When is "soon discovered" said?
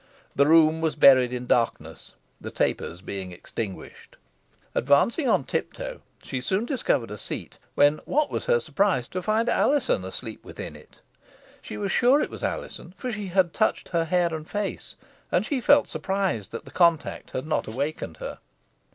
6.41-7.11